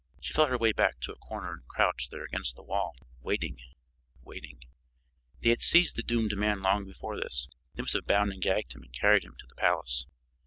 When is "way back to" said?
0.57-1.11